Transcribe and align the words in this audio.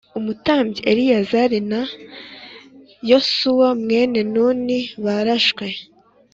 umutambyi 0.19 0.79
Eleyazari 0.91 1.59
na 1.71 1.81
Yosuwa 3.09 3.67
mwene 3.81 4.19
Nuni 4.33 4.79
barashwe 5.03 5.65